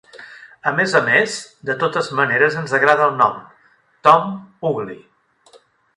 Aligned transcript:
A 0.69 0.71
més 0.77 0.93
a 0.99 1.01
més, 1.09 1.35
de 1.69 1.75
totes 1.83 2.09
maneres 2.21 2.57
ens 2.63 2.73
agrada 2.79 3.05
el 3.11 3.15
nom, 3.21 3.39
Tom 4.09 4.29
Ugly. 4.71 4.99